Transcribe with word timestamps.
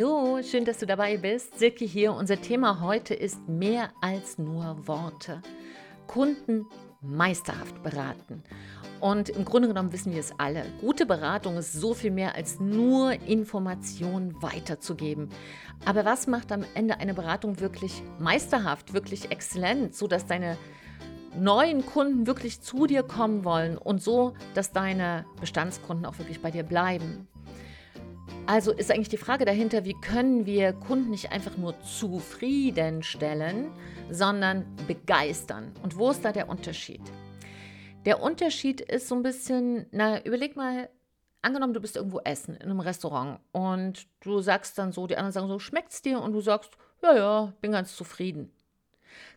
Hallo, 0.00 0.40
schön, 0.42 0.64
dass 0.64 0.78
du 0.78 0.86
dabei 0.86 1.18
bist. 1.18 1.58
Silke 1.58 1.84
hier. 1.84 2.14
Unser 2.14 2.40
Thema 2.40 2.80
heute 2.80 3.12
ist 3.12 3.46
mehr 3.48 3.90
als 4.00 4.38
nur 4.38 4.88
Worte. 4.88 5.42
Kunden 6.06 6.64
meisterhaft 7.02 7.82
beraten. 7.82 8.42
Und 9.00 9.28
im 9.28 9.44
Grunde 9.44 9.68
genommen 9.68 9.92
wissen 9.92 10.12
wir 10.12 10.20
es 10.20 10.32
alle. 10.38 10.64
Gute 10.80 11.04
Beratung 11.04 11.58
ist 11.58 11.74
so 11.74 11.92
viel 11.92 12.12
mehr 12.12 12.34
als 12.34 12.60
nur 12.60 13.12
Informationen 13.12 14.34
weiterzugeben. 14.40 15.28
Aber 15.84 16.06
was 16.06 16.26
macht 16.26 16.50
am 16.50 16.64
Ende 16.72 16.96
eine 16.96 17.12
Beratung 17.12 17.60
wirklich 17.60 18.02
meisterhaft, 18.18 18.94
wirklich 18.94 19.30
exzellent, 19.30 19.94
sodass 19.94 20.24
deine 20.24 20.56
neuen 21.38 21.84
Kunden 21.84 22.26
wirklich 22.26 22.62
zu 22.62 22.86
dir 22.86 23.02
kommen 23.02 23.44
wollen 23.44 23.76
und 23.76 24.02
so, 24.02 24.32
dass 24.54 24.72
deine 24.72 25.26
Bestandskunden 25.40 26.06
auch 26.06 26.16
wirklich 26.18 26.40
bei 26.40 26.50
dir 26.50 26.62
bleiben? 26.62 27.28
Also 28.46 28.72
ist 28.72 28.90
eigentlich 28.90 29.08
die 29.08 29.16
Frage 29.16 29.44
dahinter, 29.44 29.84
wie 29.84 29.94
können 30.00 30.44
wir 30.44 30.72
Kunden 30.72 31.10
nicht 31.10 31.30
einfach 31.30 31.56
nur 31.56 31.80
zufriedenstellen, 31.82 33.70
sondern 34.10 34.66
begeistern? 34.86 35.72
Und 35.82 35.96
wo 35.96 36.10
ist 36.10 36.24
da 36.24 36.32
der 36.32 36.48
Unterschied? 36.48 37.02
Der 38.06 38.22
Unterschied 38.22 38.80
ist 38.80 39.08
so 39.08 39.14
ein 39.14 39.22
bisschen, 39.22 39.86
na, 39.92 40.24
überleg 40.24 40.56
mal, 40.56 40.88
angenommen, 41.42 41.74
du 41.74 41.80
bist 41.80 41.96
irgendwo 41.96 42.20
essen 42.20 42.56
in 42.56 42.62
einem 42.62 42.80
Restaurant 42.80 43.40
und 43.52 44.06
du 44.20 44.40
sagst 44.40 44.78
dann 44.78 44.92
so, 44.92 45.06
die 45.06 45.16
anderen 45.16 45.32
sagen 45.32 45.48
so, 45.48 45.58
schmeckt's 45.58 46.02
dir? 46.02 46.20
Und 46.20 46.32
du 46.32 46.40
sagst, 46.40 46.72
ja, 47.02 47.16
ja, 47.16 47.52
bin 47.60 47.72
ganz 47.72 47.96
zufrieden. 47.96 48.52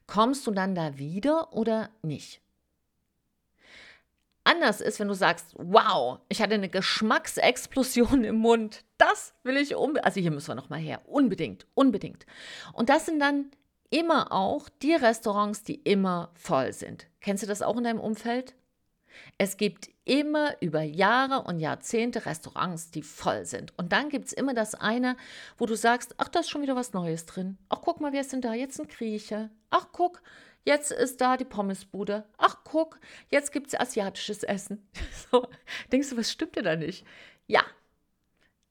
Kommst 0.08 0.46
du 0.48 0.52
dann 0.52 0.76
da 0.76 0.98
wieder 0.98 1.54
oder 1.54 1.90
nicht? 2.02 2.43
Anders 4.44 4.82
ist, 4.82 5.00
wenn 5.00 5.08
du 5.08 5.14
sagst, 5.14 5.54
wow, 5.58 6.20
ich 6.30 6.42
hatte 6.42 6.56
eine 6.56 6.70
Geschmacksexplosion 6.70 8.24
im 8.24 8.38
Mund. 8.38 8.84
Das 8.98 9.34
will 9.44 9.58
ich 9.58 9.76
unbedingt. 9.76 10.06
Also 10.06 10.20
hier 10.20 10.32
müssen 10.32 10.50
wir 10.50 10.56
nochmal 10.56 10.80
her. 10.80 11.02
Unbedingt, 11.06 11.66
unbedingt. 11.74 12.26
Und 12.74 12.90
das 12.90 13.06
sind 13.06 13.20
dann 13.20 13.52
immer 13.90 14.32
auch 14.32 14.70
die 14.70 14.96
Restaurants, 14.96 15.64
die 15.64 15.76
immer 15.76 16.32
voll 16.34 16.74
sind. 16.74 17.08
Kennst 17.22 17.44
du 17.44 17.48
das 17.48 17.62
auch 17.62 17.78
in 17.78 17.84
deinem 17.84 18.00
Umfeld? 18.00 18.56
Es 19.38 19.58
gibt 19.58 19.90
immer 20.06 20.60
über 20.62 20.82
Jahre 20.82 21.44
und 21.44 21.60
Jahrzehnte 21.60 22.26
Restaurants, 22.26 22.92
die 22.92 23.04
voll 23.04 23.46
sind. 23.46 23.72
Und 23.78 23.92
dann 23.92 24.10
gibt 24.10 24.26
es 24.26 24.34
immer 24.34 24.54
das 24.54 24.76
eine, 24.76 25.16
wo 25.58 25.66
du 25.66 25.76
sagst, 25.76 26.16
ach, 26.18 26.28
da 26.28 26.40
ist 26.40 26.50
schon 26.50 26.64
wieder 26.64 26.76
was 26.76 26.94
Neues 26.94 27.26
drin. 27.26 27.58
Ach, 27.70 27.80
guck 27.82 28.02
mal, 28.02 28.12
wer 28.12 28.22
ist 28.22 28.34
denn 28.34 28.42
da? 28.42 28.54
Jetzt 28.54 28.80
ein 28.80 28.88
Grieche. 28.88 29.50
Ach, 29.70 29.88
guck, 29.92 30.22
Jetzt 30.66 30.92
ist 30.92 31.20
da 31.20 31.36
die 31.38 31.46
Pommesbude. 31.46 32.26
Ach, 32.38 32.58
guck, 32.64 33.00
jetzt 33.30 33.52
gibt 33.52 33.68
es 33.68 33.80
asiatisches 33.80 34.44
Essen. 34.44 34.88
So, 35.32 35.48
denkst 35.92 36.12
du, 36.12 36.18
was 36.18 36.32
stimmt 36.32 36.56
denn 36.56 36.66
da 36.66 36.76
nicht? 36.76 37.06
Ja, 37.48 37.64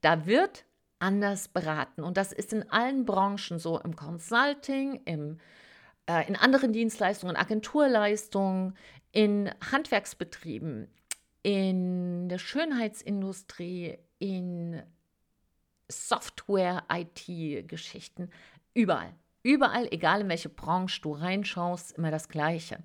da 0.01 0.25
wird 0.25 0.63
anders 0.99 1.49
beraten. 1.49 2.03
Und 2.03 2.15
das 2.15 2.31
ist 2.31 2.53
in 2.53 2.69
allen 2.69 3.03
Branchen 3.05 3.59
so, 3.59 3.79
im 3.79 3.97
Consulting, 3.97 5.01
im, 5.05 5.39
äh, 6.09 6.25
in 6.27 6.37
anderen 6.37 6.71
Dienstleistungen, 6.71 7.35
Agenturleistungen, 7.35 8.77
in 9.11 9.51
Handwerksbetrieben, 9.71 10.87
in 11.43 12.29
der 12.29 12.39
Schönheitsindustrie, 12.39 13.97
in 14.19 14.81
Software-IT-Geschichten, 15.89 18.31
überall. 18.73 19.13
Überall, 19.43 19.89
egal 19.91 20.21
in 20.21 20.29
welche 20.29 20.47
Branche 20.47 21.01
du 21.01 21.11
reinschaust, 21.11 21.97
immer 21.97 22.11
das 22.11 22.29
Gleiche. 22.29 22.79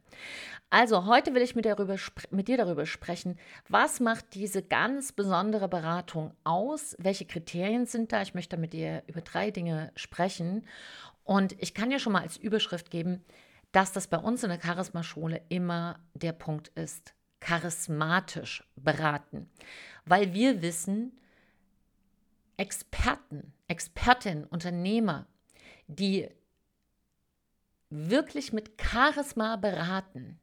Also 0.71 1.07
heute 1.07 1.33
will 1.33 1.43
ich 1.43 1.55
mit, 1.55 1.65
darüber, 1.65 1.97
mit 2.31 2.49
dir 2.49 2.57
darüber 2.57 2.85
sprechen, 2.85 3.39
was 3.69 4.01
macht 4.01 4.35
diese 4.35 4.63
ganz 4.63 5.13
besondere 5.13 5.69
Beratung 5.69 6.35
aus? 6.43 6.97
Welche 6.99 7.27
Kriterien 7.27 7.87
sind 7.87 8.11
da? 8.11 8.23
Ich 8.23 8.35
möchte 8.35 8.57
mit 8.57 8.73
dir 8.73 9.05
über 9.07 9.21
drei 9.21 9.53
Dinge 9.53 9.93
sprechen. 9.95 10.67
Und 11.23 11.55
ich 11.63 11.75
kann 11.75 11.91
dir 11.91 12.01
schon 12.01 12.13
mal 12.13 12.23
als 12.23 12.37
Überschrift 12.37 12.91
geben, 12.91 13.25
dass 13.71 13.93
das 13.93 14.09
bei 14.09 14.19
uns 14.19 14.43
in 14.43 14.51
der 14.51 14.61
Charisma-Schule 14.61 15.43
immer 15.49 16.01
der 16.15 16.33
Punkt 16.33 16.69
ist, 16.69 17.15
charismatisch 17.39 18.65
beraten. 18.75 19.49
Weil 20.07 20.35
wir 20.35 20.61
wissen, 20.61 21.19
Experten, 22.57 23.53
Expertinnen, 23.69 24.45
Unternehmer, 24.45 25.27
die 25.87 26.29
wirklich 27.91 28.53
mit 28.53 28.81
Charisma 28.81 29.57
beraten, 29.57 30.39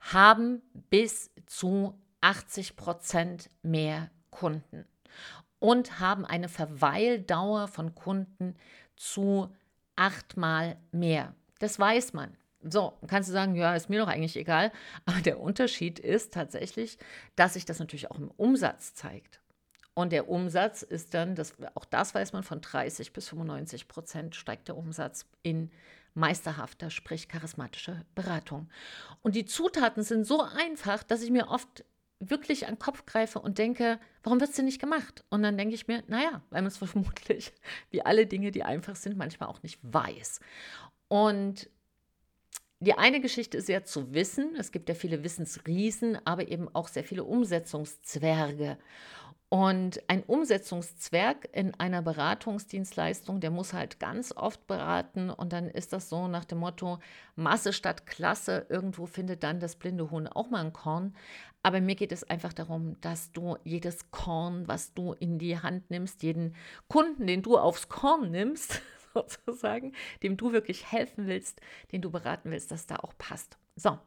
haben 0.00 0.62
bis 0.90 1.30
zu 1.46 1.94
80 2.20 2.76
Prozent 2.76 3.50
mehr 3.62 4.10
Kunden 4.30 4.86
und 5.58 6.00
haben 6.00 6.24
eine 6.24 6.48
Verweildauer 6.48 7.68
von 7.68 7.94
Kunden 7.94 8.56
zu 8.96 9.54
achtmal 9.96 10.76
mehr. 10.92 11.34
Das 11.58 11.78
weiß 11.78 12.12
man. 12.12 12.36
So, 12.62 12.94
kannst 13.06 13.28
du 13.28 13.32
sagen, 13.32 13.54
ja, 13.54 13.74
ist 13.74 13.88
mir 13.88 14.00
doch 14.00 14.08
eigentlich 14.08 14.36
egal. 14.36 14.72
Aber 15.06 15.20
der 15.20 15.40
Unterschied 15.40 15.98
ist 15.98 16.32
tatsächlich, 16.32 16.98
dass 17.36 17.54
sich 17.54 17.64
das 17.64 17.78
natürlich 17.78 18.10
auch 18.10 18.18
im 18.18 18.30
Umsatz 18.32 18.94
zeigt. 18.94 19.40
Und 19.98 20.12
der 20.12 20.28
Umsatz 20.28 20.82
ist 20.82 21.12
dann, 21.12 21.34
das, 21.34 21.54
auch 21.74 21.84
das 21.84 22.14
weiß 22.14 22.32
man, 22.32 22.44
von 22.44 22.60
30 22.60 23.12
bis 23.12 23.30
95 23.30 23.88
Prozent 23.88 24.36
steigt 24.36 24.68
der 24.68 24.76
Umsatz 24.76 25.26
in 25.42 25.72
meisterhafter, 26.14 26.88
sprich 26.88 27.26
charismatischer 27.28 28.04
Beratung. 28.14 28.68
Und 29.22 29.34
die 29.34 29.44
Zutaten 29.44 30.04
sind 30.04 30.24
so 30.24 30.40
einfach, 30.40 31.02
dass 31.02 31.22
ich 31.22 31.32
mir 31.32 31.48
oft 31.48 31.84
wirklich 32.20 32.68
an 32.68 32.74
den 32.74 32.78
Kopf 32.78 33.06
greife 33.06 33.40
und 33.40 33.58
denke, 33.58 33.98
warum 34.22 34.38
wird 34.38 34.50
es 34.50 34.56
denn 34.56 34.66
nicht 34.66 34.80
gemacht? 34.80 35.24
Und 35.30 35.42
dann 35.42 35.58
denke 35.58 35.74
ich 35.74 35.88
mir, 35.88 36.04
naja, 36.06 36.42
weil 36.50 36.62
man 36.62 36.68
es 36.68 36.76
vermutlich, 36.76 37.52
wie 37.90 38.02
alle 38.02 38.28
Dinge, 38.28 38.52
die 38.52 38.62
einfach 38.62 38.94
sind, 38.94 39.16
manchmal 39.16 39.48
auch 39.48 39.64
nicht 39.64 39.80
weiß. 39.82 40.38
Und 41.08 41.68
die 42.80 42.94
eine 42.94 43.20
Geschichte 43.20 43.56
ist 43.58 43.68
ja 43.68 43.82
zu 43.82 44.14
wissen, 44.14 44.54
es 44.56 44.70
gibt 44.70 44.88
ja 44.88 44.94
viele 44.94 45.24
Wissensriesen, 45.24 46.18
aber 46.24 46.48
eben 46.48 46.68
auch 46.74 46.88
sehr 46.88 47.04
viele 47.04 47.24
Umsetzungszwerge. 47.24 48.78
Und 49.50 50.02
ein 50.08 50.22
Umsetzungszwerg 50.24 51.48
in 51.52 51.74
einer 51.74 52.02
Beratungsdienstleistung, 52.02 53.40
der 53.40 53.50
muss 53.50 53.72
halt 53.72 53.98
ganz 53.98 54.32
oft 54.36 54.66
beraten 54.66 55.30
und 55.30 55.54
dann 55.54 55.68
ist 55.68 55.94
das 55.94 56.10
so 56.10 56.28
nach 56.28 56.44
dem 56.44 56.58
Motto 56.58 56.98
Masse 57.34 57.72
statt 57.72 58.06
Klasse. 58.06 58.66
Irgendwo 58.68 59.06
findet 59.06 59.42
dann 59.42 59.58
das 59.58 59.76
blinde 59.76 60.10
Huhn 60.10 60.26
auch 60.26 60.50
mal 60.50 60.62
ein 60.62 60.74
Korn. 60.74 61.16
Aber 61.62 61.80
mir 61.80 61.94
geht 61.94 62.12
es 62.12 62.24
einfach 62.24 62.52
darum, 62.52 63.00
dass 63.00 63.32
du 63.32 63.56
jedes 63.64 64.10
Korn, 64.10 64.68
was 64.68 64.92
du 64.92 65.14
in 65.14 65.38
die 65.38 65.58
Hand 65.58 65.90
nimmst, 65.90 66.22
jeden 66.22 66.54
Kunden, 66.88 67.26
den 67.26 67.40
du 67.40 67.56
aufs 67.56 67.88
Korn 67.88 68.30
nimmst, 68.30 68.82
sozusagen, 69.46 69.92
dem 70.22 70.36
du 70.36 70.52
wirklich 70.52 70.90
helfen 70.90 71.26
willst, 71.26 71.60
den 71.92 72.02
du 72.02 72.10
beraten 72.10 72.50
willst, 72.50 72.70
dass 72.70 72.86
da 72.86 72.96
auch 72.96 73.12
passt. 73.18 73.58
So, 73.76 73.98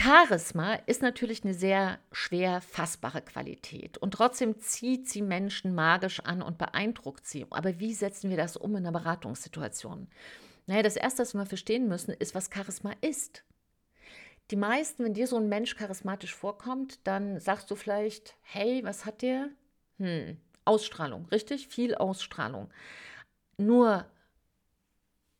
Charisma 0.00 0.74
ist 0.86 1.02
natürlich 1.02 1.42
eine 1.42 1.54
sehr 1.54 1.98
schwer 2.12 2.60
fassbare 2.60 3.20
Qualität 3.20 3.98
und 3.98 4.12
trotzdem 4.12 4.60
zieht 4.60 5.08
sie 5.08 5.22
Menschen 5.22 5.74
magisch 5.74 6.20
an 6.20 6.40
und 6.40 6.56
beeindruckt 6.56 7.26
sie. 7.26 7.46
Aber 7.50 7.80
wie 7.80 7.92
setzen 7.94 8.30
wir 8.30 8.36
das 8.36 8.56
um 8.56 8.76
in 8.76 8.86
einer 8.86 8.96
Beratungssituation? 8.96 10.06
Naja, 10.66 10.82
das 10.82 10.96
Erste, 10.96 11.22
was 11.22 11.34
wir 11.34 11.46
verstehen 11.46 11.88
müssen, 11.88 12.12
ist, 12.12 12.34
was 12.36 12.50
Charisma 12.54 12.92
ist. 13.00 13.42
Die 14.52 14.56
meisten, 14.56 15.02
wenn 15.02 15.14
dir 15.14 15.26
so 15.26 15.36
ein 15.36 15.48
Mensch 15.48 15.74
charismatisch 15.74 16.34
vorkommt, 16.34 17.00
dann 17.04 17.40
sagst 17.40 17.70
du 17.70 17.74
vielleicht, 17.74 18.36
hey, 18.42 18.82
was 18.84 19.04
hat 19.04 19.22
der? 19.22 19.48
Hm, 19.98 20.36
Ausstrahlung, 20.64 21.26
richtig? 21.32 21.68
Viel 21.68 21.96
Ausstrahlung. 21.96 22.70
Nur 23.58 24.06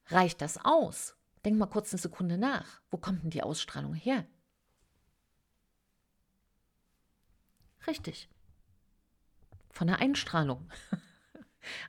reicht 0.09 0.41
das 0.43 0.59
aus? 0.62 1.17
Denk 1.45 1.56
mal 1.56 1.67
kurz 1.67 1.93
eine 1.93 2.01
Sekunde 2.01 2.37
nach. 2.37 2.81
Wo 2.91 2.99
kommt 2.99 3.23
denn 3.23 3.31
die 3.31 3.43
Ausstrahlung 3.43 3.95
her? 3.95 4.27
Richtig. 7.87 8.29
Von 9.71 9.87
der 9.87 10.01
Einstrahlung. 10.01 10.69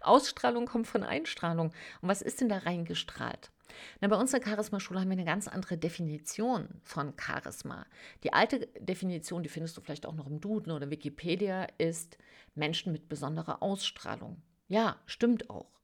Ausstrahlung 0.01 0.65
kommt 0.65 0.87
von 0.87 1.03
Einstrahlung. 1.03 1.73
Und 2.01 2.09
was 2.09 2.21
ist 2.21 2.41
denn 2.41 2.49
da 2.49 2.59
reingestrahlt? 2.59 3.51
Na, 3.99 4.07
bei 4.07 4.15
uns 4.15 4.33
in 4.33 4.39
der 4.39 4.47
Charisma-Schule 4.47 4.99
haben 4.99 5.09
wir 5.09 5.13
eine 5.13 5.25
ganz 5.25 5.47
andere 5.47 5.77
Definition 5.77 6.81
von 6.83 7.13
Charisma. 7.19 7.85
Die 8.23 8.33
alte 8.33 8.67
Definition, 8.79 9.43
die 9.43 9.49
findest 9.49 9.77
du 9.77 9.81
vielleicht 9.81 10.05
auch 10.05 10.15
noch 10.15 10.27
im 10.27 10.41
Duden 10.41 10.71
oder 10.71 10.89
Wikipedia, 10.89 11.67
ist 11.77 12.17
Menschen 12.55 12.91
mit 12.91 13.09
besonderer 13.09 13.63
Ausstrahlung. 13.63 14.41
Ja, 14.67 14.99
stimmt 15.05 15.49
auch. 15.49 15.78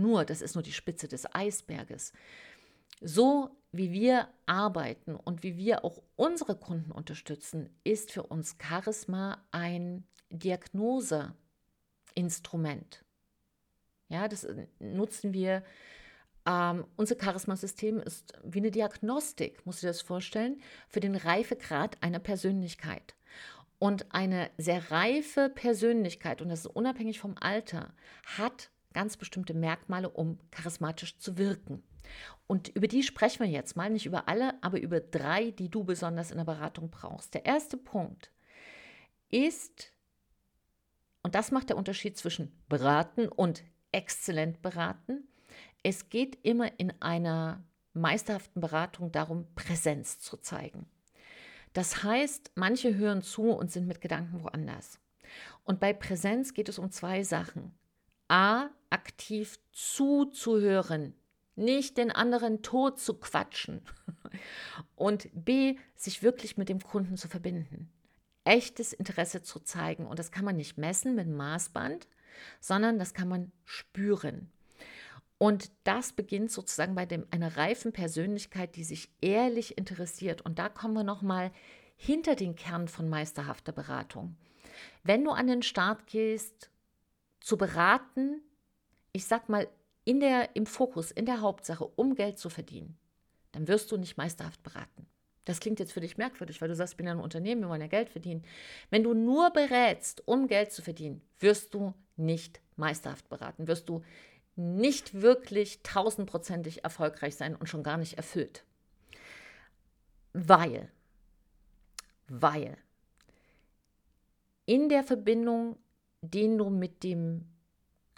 Nur, 0.00 0.24
das 0.24 0.42
ist 0.42 0.54
nur 0.54 0.62
die 0.62 0.72
Spitze 0.72 1.08
des 1.08 1.34
Eisberges. 1.34 2.12
So 3.00 3.50
wie 3.72 3.92
wir 3.92 4.28
arbeiten 4.46 5.16
und 5.16 5.42
wie 5.42 5.56
wir 5.56 5.84
auch 5.84 6.02
unsere 6.16 6.56
Kunden 6.56 6.90
unterstützen, 6.90 7.70
ist 7.84 8.12
für 8.12 8.24
uns 8.24 8.56
Charisma 8.60 9.42
ein 9.52 10.04
Diagnoseinstrument. 10.30 13.04
Ja, 14.08 14.28
das 14.28 14.46
nutzen 14.78 15.32
wir. 15.32 15.62
Ähm, 16.46 16.86
unser 16.96 17.16
Charismasystem 17.16 18.00
ist 18.00 18.32
wie 18.42 18.58
eine 18.58 18.70
Diagnostik, 18.70 19.64
muss 19.66 19.76
ich 19.76 19.82
das 19.82 20.00
vorstellen, 20.00 20.60
für 20.88 21.00
den 21.00 21.14
Reifegrad 21.14 22.02
einer 22.02 22.18
Persönlichkeit. 22.18 23.14
Und 23.78 24.12
eine 24.12 24.50
sehr 24.58 24.90
reife 24.90 25.48
Persönlichkeit, 25.48 26.42
und 26.42 26.48
das 26.48 26.60
ist 26.60 26.66
unabhängig 26.66 27.20
vom 27.20 27.36
Alter, 27.38 27.94
hat 28.24 28.70
ganz 28.92 29.16
bestimmte 29.16 29.54
Merkmale, 29.54 30.08
um 30.08 30.38
charismatisch 30.50 31.18
zu 31.18 31.38
wirken. 31.38 31.82
Und 32.46 32.68
über 32.68 32.88
die 32.88 33.02
sprechen 33.02 33.40
wir 33.40 33.50
jetzt 33.50 33.76
mal, 33.76 33.90
nicht 33.90 34.06
über 34.06 34.28
alle, 34.28 34.60
aber 34.62 34.80
über 34.80 35.00
drei, 35.00 35.50
die 35.52 35.68
du 35.68 35.84
besonders 35.84 36.30
in 36.30 36.38
der 36.38 36.44
Beratung 36.44 36.90
brauchst. 36.90 37.34
Der 37.34 37.46
erste 37.46 37.76
Punkt 37.76 38.32
ist, 39.28 39.92
und 41.22 41.34
das 41.34 41.52
macht 41.52 41.68
der 41.68 41.76
Unterschied 41.76 42.18
zwischen 42.18 42.50
beraten 42.68 43.28
und 43.28 43.62
exzellent 43.92 44.62
beraten, 44.62 45.28
es 45.82 46.08
geht 46.08 46.38
immer 46.42 46.78
in 46.78 46.92
einer 47.00 47.62
meisterhaften 47.92 48.60
Beratung 48.60 49.12
darum, 49.12 49.46
Präsenz 49.54 50.20
zu 50.20 50.36
zeigen. 50.36 50.86
Das 51.72 52.02
heißt, 52.02 52.52
manche 52.56 52.96
hören 52.96 53.22
zu 53.22 53.50
und 53.50 53.70
sind 53.70 53.86
mit 53.86 54.00
Gedanken 54.00 54.42
woanders. 54.42 54.98
Und 55.64 55.80
bei 55.80 55.92
Präsenz 55.92 56.54
geht 56.54 56.68
es 56.68 56.78
um 56.78 56.90
zwei 56.90 57.22
Sachen. 57.22 57.72
A, 58.28 58.70
aktiv 58.90 59.58
zuzuhören, 59.72 61.14
nicht 61.56 61.96
den 61.96 62.10
anderen 62.10 62.62
tot 62.62 62.98
zu 62.98 63.14
quatschen. 63.14 63.82
Und 64.96 65.28
B, 65.32 65.76
sich 65.96 66.22
wirklich 66.22 66.56
mit 66.56 66.68
dem 66.68 66.80
Kunden 66.80 67.16
zu 67.16 67.28
verbinden. 67.28 67.90
Echtes 68.44 68.92
Interesse 68.92 69.42
zu 69.42 69.60
zeigen. 69.60 70.06
Und 70.06 70.18
das 70.18 70.30
kann 70.30 70.44
man 70.44 70.56
nicht 70.56 70.78
messen 70.78 71.14
mit 71.14 71.28
Maßband, 71.28 72.08
sondern 72.60 72.98
das 72.98 73.14
kann 73.14 73.28
man 73.28 73.52
spüren. 73.64 74.50
Und 75.38 75.70
das 75.84 76.12
beginnt 76.12 76.50
sozusagen 76.50 76.94
bei 76.94 77.06
dem, 77.06 77.26
einer 77.30 77.56
reifen 77.56 77.92
Persönlichkeit, 77.92 78.76
die 78.76 78.84
sich 78.84 79.10
ehrlich 79.20 79.78
interessiert. 79.78 80.42
Und 80.42 80.58
da 80.58 80.68
kommen 80.68 80.94
wir 80.94 81.04
nochmal 81.04 81.50
hinter 81.96 82.34
den 82.34 82.56
Kern 82.56 82.88
von 82.88 83.08
meisterhafter 83.08 83.72
Beratung. 83.72 84.36
Wenn 85.02 85.24
du 85.24 85.30
an 85.30 85.46
den 85.46 85.62
Start 85.62 86.06
gehst, 86.06 86.70
zu 87.40 87.56
beraten, 87.56 88.42
ich 89.12 89.26
sag 89.26 89.48
mal, 89.48 89.68
in 90.04 90.20
der, 90.20 90.56
im 90.56 90.66
Fokus, 90.66 91.10
in 91.10 91.26
der 91.26 91.40
Hauptsache, 91.40 91.84
um 91.84 92.14
Geld 92.14 92.38
zu 92.38 92.50
verdienen, 92.50 92.98
dann 93.52 93.68
wirst 93.68 93.90
du 93.92 93.96
nicht 93.96 94.16
meisterhaft 94.16 94.62
beraten. 94.62 95.06
Das 95.44 95.60
klingt 95.60 95.80
jetzt 95.80 95.92
für 95.92 96.00
dich 96.00 96.16
merkwürdig, 96.16 96.60
weil 96.60 96.68
du 96.68 96.74
sagst, 96.74 96.94
ich 96.94 96.96
bin 96.96 97.06
ja 97.06 97.12
ein 97.12 97.20
Unternehmen, 97.20 97.62
wir 97.62 97.68
wollen 97.68 97.80
ja 97.80 97.86
Geld 97.86 98.10
verdienen. 98.10 98.44
Wenn 98.90 99.02
du 99.02 99.14
nur 99.14 99.50
berätst, 99.50 100.26
um 100.26 100.46
Geld 100.46 100.72
zu 100.72 100.82
verdienen, 100.82 101.22
wirst 101.38 101.74
du 101.74 101.94
nicht 102.16 102.60
meisterhaft 102.76 103.28
beraten, 103.28 103.66
wirst 103.66 103.88
du 103.88 104.02
nicht 104.56 105.22
wirklich 105.22 105.82
tausendprozentig 105.82 106.84
erfolgreich 106.84 107.36
sein 107.36 107.56
und 107.56 107.68
schon 107.68 107.82
gar 107.82 107.96
nicht 107.96 108.14
erfüllt. 108.14 108.64
Weil, 110.32 110.90
weil 112.28 112.76
in 114.66 114.88
der 114.88 115.02
Verbindung, 115.02 115.76
den 116.20 116.58
du 116.58 116.70
mit 116.70 117.02
dem 117.02 117.48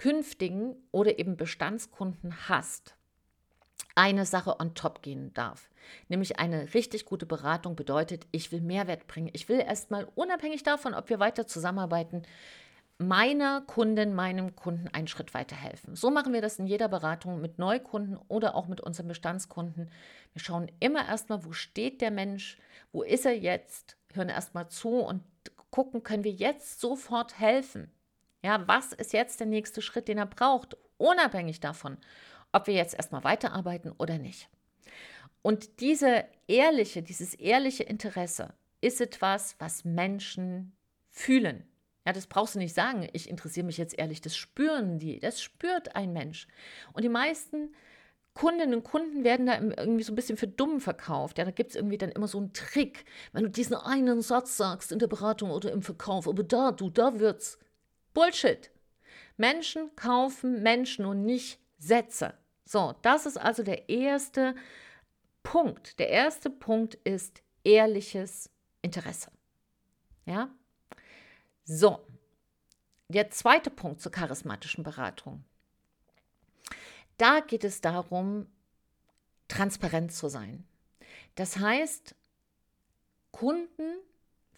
künftigen 0.03 0.75
oder 0.91 1.21
eben 1.21 1.37
Bestandskunden 1.37 2.49
hast, 2.49 2.97
eine 3.95 4.27
Sache 4.27 4.59
on 4.59 4.75
top 4.75 5.01
gehen 5.01 5.33
darf. 5.33 5.71
Nämlich 6.09 6.41
eine 6.41 6.75
richtig 6.75 7.05
gute 7.05 7.25
Beratung 7.25 7.77
bedeutet, 7.77 8.27
ich 8.33 8.51
will 8.51 8.63
Mehrwert 8.63 9.07
bringen. 9.07 9.31
Ich 9.33 9.49
will 9.49 9.61
erstmal 9.61 10.09
unabhängig 10.17 10.65
davon, 10.65 10.95
ob 10.95 11.09
wir 11.09 11.21
weiter 11.21 11.47
zusammenarbeiten, 11.47 12.23
meiner 12.99 13.61
Kundin, 13.61 14.13
meinem 14.13 14.57
Kunden 14.57 14.89
einen 14.89 15.07
Schritt 15.07 15.35
weiter 15.35 15.55
helfen. 15.55 15.95
So 15.95 16.11
machen 16.11 16.33
wir 16.33 16.43
das 16.43 16.59
in 16.59 16.67
jeder 16.67 16.89
Beratung 16.89 17.41
mit 17.41 17.61
Neukunden 17.61 18.19
oder 18.27 18.57
auch 18.57 18.67
mit 18.67 18.81
unseren 18.81 19.07
Bestandskunden. 19.07 19.89
Wir 20.33 20.43
schauen 20.43 20.69
immer 20.81 21.07
erstmal, 21.07 21.45
wo 21.45 21.53
steht 21.53 22.01
der 22.01 22.11
Mensch, 22.11 22.59
wo 22.91 23.05
ist 23.05 23.25
er 23.25 23.39
jetzt, 23.39 23.97
hören 24.15 24.31
erstmal 24.31 24.69
zu 24.69 24.97
und 24.97 25.23
gucken, 25.71 26.03
können 26.03 26.25
wir 26.25 26.33
jetzt 26.33 26.81
sofort 26.81 27.39
helfen. 27.39 27.89
Ja, 28.45 28.67
was 28.67 28.93
ist 28.93 29.13
jetzt 29.13 29.41
der 29.41 29.47
nächste 29.47 29.83
Schritt, 29.83 30.09
den 30.09 30.19
er 30.19 30.27
braucht, 30.27 30.77
unabhängig 30.99 31.61
davon, 31.61 31.97
ob 32.51 32.67
wir 32.67 32.75
jetzt 32.75 32.95
erstmal 32.95 33.25
weiterarbeiten 33.25 33.93
oder 33.99 34.19
nicht. 34.19 34.49
Und 35.43 35.81
diese 35.81 36.25
ehrliche, 36.47 37.03
dieses 37.03 37.35
ehrliche 37.35 37.83
Interesse 37.85 38.55
ist 38.81 39.01
etwas, 39.01 39.57
was 39.59 39.85
Menschen 39.85 40.73
fühlen. 41.11 41.65
Ja, 42.07 42.13
das 42.13 42.27
brauchst 42.27 42.57
du 42.57 42.59
nicht 42.59 42.75
sagen, 42.75 43.09
ich 43.13 43.29
interessiere 43.29 43.67
mich 43.67 43.79
jetzt 43.79 43.97
ehrlich, 43.97 44.21
das 44.21 44.37
spüren 44.37 44.99
die, 44.99 45.21
das 45.21 45.41
spürt 45.41 45.95
ein 45.95 46.13
Mensch. 46.13 46.49
Und 46.93 47.05
die 47.05 47.09
meisten 47.09 47.73
Kundinnen 48.35 48.75
und 48.75 48.85
Kunden 48.85 49.25
werden 49.25 49.47
da 49.47 49.61
irgendwie 49.61 50.03
so 50.03 50.13
ein 50.13 50.17
bisschen 50.17 50.37
für 50.37 50.49
dumm 50.49 50.81
verkauft. 50.81 51.39
Ja, 51.39 51.45
da 51.45 51.51
gibt 51.51 51.71
es 51.71 51.77
irgendwie 51.77 51.99
dann 51.99 52.11
immer 52.11 52.27
so 52.27 52.39
einen 52.39 52.53
Trick, 52.53 53.05
wenn 53.33 53.45
du 53.45 53.51
diesen 53.51 53.77
einen 53.77 54.23
Satz 54.23 54.57
sagst 54.57 54.91
in 54.91 54.99
der 54.99 55.07
Beratung 55.07 55.51
oder 55.51 55.71
im 55.71 55.83
Verkauf, 55.83 56.27
aber 56.27 56.43
da, 56.43 56.73
du, 56.73 56.91
da 56.91 57.19
wird's. 57.21 57.59
Bullshit. 58.15 58.71
Menschen 59.37 59.95
kaufen 59.97 60.63
Menschen 60.63 61.05
und 61.05 61.25
nicht 61.25 61.59
Sätze. 61.79 62.35
So, 62.65 62.95
das 63.03 63.27
ist 63.27 63.39
also 63.39 63.63
der 63.63 63.89
erste 63.89 64.55
Punkt. 65.43 65.99
Der 65.99 66.09
erste 66.09 66.51
Punkt 66.51 66.95
ist 66.95 67.43
ehrliches 67.65 68.51
Interesse. 68.83 69.31
Ja? 70.27 70.51
So, 71.65 72.07
der 73.09 73.31
zweite 73.31 73.71
Punkt 73.71 74.01
zur 74.01 74.13
charismatischen 74.13 74.85
Beratung. 74.85 75.45
Da 77.19 77.41
geht 77.41 77.65
es 77.65 77.81
darum, 77.81 78.47
transparent 79.49 80.13
zu 80.13 80.29
sein. 80.29 80.67
Das 81.35 81.59
heißt, 81.59 82.15
Kunden 83.31 83.97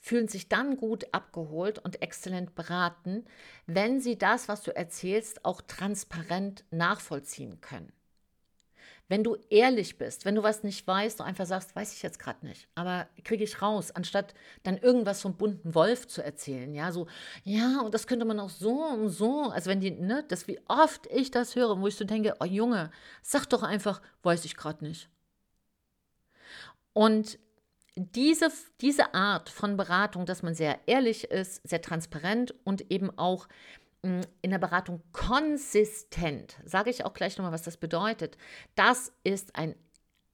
fühlen 0.05 0.29
sich 0.29 0.51
dann 0.51 0.77
gut 0.77 1.07
abgeholt 1.13 1.79
und 1.79 2.03
exzellent 2.03 2.55
beraten, 2.55 3.25
wenn 3.67 4.01
sie 4.01 4.19
das, 4.19 4.49
was 4.49 4.63
du 4.63 4.77
erzählst, 4.77 5.47
auch 5.47 5.63
transparent 5.63 6.63
nachvollziehen 6.71 7.63
können. 7.63 7.91
Wenn 9.09 9.25
du 9.25 9.39
ehrlich 9.49 9.97
bist, 9.97 10.27
wenn 10.27 10.35
du 10.35 10.43
was 10.43 10.63
nicht 10.63 10.87
weißt, 10.87 11.21
du 11.21 11.25
einfach 11.25 11.47
sagst, 11.47 11.75
weiß 11.75 11.95
ich 11.95 12.03
jetzt 12.03 12.19
gerade 12.19 12.45
nicht, 12.45 12.69
aber 12.75 13.09
kriege 13.23 13.45
ich 13.45 13.63
raus, 13.63 13.93
anstatt 13.93 14.35
dann 14.63 14.77
irgendwas 14.77 15.23
vom 15.23 15.39
bunten 15.39 15.75
Wolf 15.75 16.07
zu 16.07 16.23
erzählen, 16.23 16.75
ja, 16.75 16.93
so, 16.93 17.07
ja, 17.43 17.81
und 17.81 17.95
das 17.95 18.07
könnte 18.07 18.27
man 18.27 18.41
auch 18.41 18.51
so 18.51 18.85
und 18.85 19.09
so, 19.09 19.45
also 19.45 19.71
wenn 19.71 19.81
die, 19.81 19.91
ne, 19.91 20.23
das 20.29 20.47
wie 20.49 20.61
oft 20.69 21.07
ich 21.07 21.31
das 21.31 21.57
höre, 21.57 21.81
wo 21.81 21.87
ich 21.87 21.97
so 21.97 22.05
denke, 22.05 22.37
oh 22.41 22.45
Junge, 22.45 22.91
sag 23.23 23.47
doch 23.47 23.63
einfach, 23.63 24.03
weiß 24.23 24.45
ich 24.45 24.55
gerade 24.55 24.85
nicht. 24.85 25.09
Und 26.93 27.39
diese, 27.97 28.51
diese 28.81 29.15
Art 29.15 29.49
von 29.49 29.77
Beratung, 29.77 30.27
dass 30.27 30.43
man 30.43 30.55
sehr 30.55 30.81
ehrlich 30.87 31.25
ist, 31.31 31.67
sehr 31.67 31.81
transparent 31.81 32.55
und 32.65 32.91
eben 32.91 33.17
auch 33.17 33.49
in 34.03 34.51
der 34.51 34.59
Beratung 34.59 35.03
konsistent, 35.13 36.59
sage 36.65 36.91
ich 36.91 37.07
auch 37.07 37.15
gleich 37.15 37.39
nochmal, 37.39 37.53
was 37.53 37.63
das 37.63 37.79
bedeutet, 37.79 38.37
das 38.75 39.13
ist 39.23 39.57
ein 39.57 39.75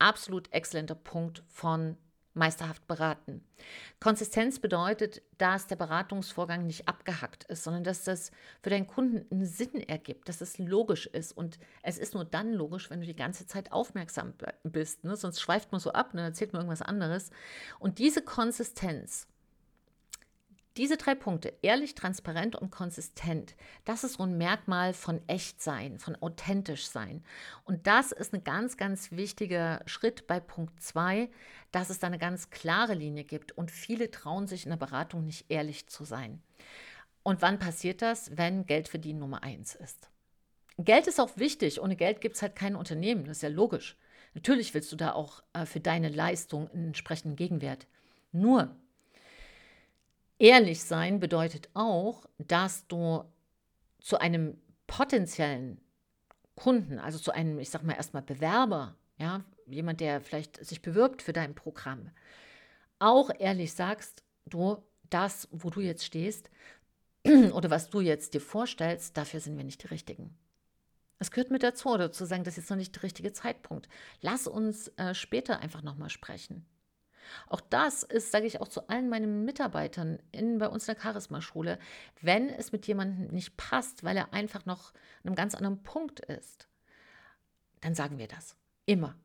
absolut 0.00 0.52
exzellenter 0.52 0.96
Punkt 0.96 1.44
von 1.46 1.96
meisterhaft 2.34 2.86
beraten. 2.86 3.44
Konsistenz 3.98 4.58
bedeutet, 4.58 5.22
dass 5.38 5.66
der 5.66 5.76
Beratungsvorgang 5.76 6.66
nicht 6.66 6.88
abgehackt 6.88 7.44
ist, 7.44 7.64
sondern 7.64 7.84
dass 7.84 8.04
das 8.04 8.30
für 8.62 8.70
deinen 8.70 8.86
Kunden 8.86 9.26
einen 9.30 9.46
Sinn 9.46 9.74
ergibt, 9.88 10.28
dass 10.28 10.40
es 10.40 10.58
logisch 10.58 11.06
ist. 11.06 11.36
Und 11.36 11.58
es 11.82 11.98
ist 11.98 12.14
nur 12.14 12.24
dann 12.24 12.52
logisch, 12.52 12.90
wenn 12.90 13.00
du 13.00 13.06
die 13.06 13.16
ganze 13.16 13.46
Zeit 13.46 13.72
aufmerksam 13.72 14.34
bist. 14.62 15.04
Ne? 15.04 15.16
Sonst 15.16 15.40
schweift 15.40 15.72
man 15.72 15.80
so 15.80 15.92
ab, 15.92 16.14
ne? 16.14 16.22
erzählt 16.22 16.52
man 16.52 16.62
irgendwas 16.62 16.82
anderes. 16.82 17.30
Und 17.78 17.98
diese 17.98 18.22
Konsistenz 18.22 19.26
diese 20.80 20.96
drei 20.96 21.14
Punkte, 21.14 21.52
ehrlich, 21.60 21.94
transparent 21.94 22.56
und 22.56 22.70
konsistent, 22.70 23.54
das 23.84 24.02
ist 24.02 24.14
so 24.14 24.22
ein 24.22 24.38
Merkmal 24.38 24.94
von 24.94 25.20
Echtsein, 25.28 25.98
von 25.98 26.16
authentisch 26.16 26.86
sein. 26.86 27.22
Und 27.64 27.86
das 27.86 28.12
ist 28.12 28.32
ein 28.32 28.44
ganz, 28.44 28.78
ganz 28.78 29.12
wichtiger 29.12 29.82
Schritt 29.84 30.26
bei 30.26 30.40
Punkt 30.40 30.82
2, 30.82 31.28
dass 31.70 31.90
es 31.90 31.98
da 31.98 32.06
eine 32.06 32.16
ganz 32.16 32.48
klare 32.48 32.94
Linie 32.94 33.24
gibt. 33.24 33.52
Und 33.52 33.70
viele 33.70 34.10
trauen 34.10 34.46
sich 34.46 34.64
in 34.64 34.70
der 34.70 34.78
Beratung 34.78 35.26
nicht 35.26 35.50
ehrlich 35.50 35.86
zu 35.86 36.04
sein. 36.04 36.40
Und 37.22 37.42
wann 37.42 37.58
passiert 37.58 38.00
das? 38.00 38.34
Wenn 38.38 38.64
Geld 38.64 38.88
verdienen 38.88 39.18
Nummer 39.18 39.42
eins 39.42 39.74
ist. 39.74 40.08
Geld 40.78 41.06
ist 41.08 41.20
auch 41.20 41.36
wichtig. 41.36 41.82
Ohne 41.82 41.94
Geld 41.94 42.22
gibt 42.22 42.36
es 42.36 42.42
halt 42.42 42.56
kein 42.56 42.74
Unternehmen. 42.74 43.26
Das 43.26 43.36
ist 43.36 43.42
ja 43.42 43.50
logisch. 43.50 43.98
Natürlich 44.32 44.72
willst 44.72 44.90
du 44.92 44.96
da 44.96 45.12
auch 45.12 45.42
äh, 45.52 45.66
für 45.66 45.80
deine 45.80 46.08
Leistung 46.08 46.70
einen 46.70 46.86
entsprechenden 46.86 47.36
Gegenwert. 47.36 47.86
Nur, 48.32 48.74
Ehrlich 50.40 50.82
sein 50.82 51.20
bedeutet 51.20 51.68
auch, 51.74 52.24
dass 52.38 52.86
du 52.86 53.24
zu 53.98 54.18
einem 54.18 54.56
potenziellen 54.86 55.78
Kunden, 56.54 56.98
also 56.98 57.18
zu 57.18 57.30
einem, 57.30 57.58
ich 57.58 57.68
sag 57.68 57.82
mal 57.82 57.92
erstmal 57.92 58.22
Bewerber, 58.22 58.96
ja, 59.18 59.44
jemand, 59.66 60.00
der 60.00 60.22
vielleicht 60.22 60.64
sich 60.64 60.80
bewirbt 60.80 61.20
für 61.20 61.34
dein 61.34 61.54
Programm, 61.54 62.10
auch 62.98 63.30
ehrlich 63.38 63.74
sagst, 63.74 64.24
du, 64.46 64.82
das, 65.10 65.46
wo 65.52 65.68
du 65.68 65.80
jetzt 65.80 66.06
stehst 66.06 66.48
oder 67.52 67.68
was 67.68 67.90
du 67.90 68.00
jetzt 68.00 68.32
dir 68.32 68.40
vorstellst, 68.40 69.18
dafür 69.18 69.40
sind 69.40 69.58
wir 69.58 69.64
nicht 69.64 69.82
die 69.82 69.88
Richtigen. 69.88 70.34
Es 71.18 71.30
gehört 71.30 71.50
mit 71.50 71.62
dazu, 71.62 71.90
oder 71.90 72.12
zu 72.12 72.24
sagen, 72.24 72.44
das 72.44 72.54
ist 72.54 72.64
jetzt 72.64 72.70
noch 72.70 72.78
nicht 72.78 72.96
der 72.96 73.02
richtige 73.02 73.34
Zeitpunkt. 73.34 73.90
Lass 74.22 74.46
uns 74.46 74.88
äh, 74.96 75.14
später 75.14 75.60
einfach 75.60 75.82
nochmal 75.82 76.08
sprechen. 76.08 76.64
Auch 77.48 77.60
das 77.60 78.02
ist, 78.02 78.32
sage 78.32 78.46
ich 78.46 78.60
auch 78.60 78.68
zu 78.68 78.88
allen 78.88 79.08
meinen 79.08 79.44
Mitarbeitern 79.44 80.18
in, 80.32 80.58
bei 80.58 80.68
uns 80.68 80.88
in 80.88 80.94
der 80.94 81.02
Charisma-Schule, 81.02 81.78
wenn 82.20 82.48
es 82.48 82.72
mit 82.72 82.86
jemandem 82.86 83.28
nicht 83.28 83.56
passt, 83.56 84.04
weil 84.04 84.16
er 84.16 84.32
einfach 84.32 84.66
noch 84.66 84.92
an 85.22 85.26
einem 85.26 85.34
ganz 85.34 85.54
anderen 85.54 85.82
Punkt 85.82 86.20
ist, 86.20 86.68
dann 87.80 87.94
sagen 87.94 88.18
wir 88.18 88.28
das. 88.28 88.56
Immer. 88.86 89.16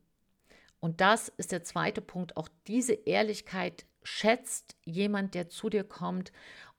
Und 0.80 1.02
das 1.02 1.30
ist 1.30 1.52
der 1.52 1.64
zweite 1.64 2.02
Punkt. 2.02 2.38
Auch 2.38 2.48
diese 2.68 2.94
Ehrlichkeit 2.94 3.86
schätzt 4.04 4.76
jemand, 4.86 5.34
der 5.34 5.50
zu 5.50 5.70
dir 5.70 5.84
kommt. 5.84 6.32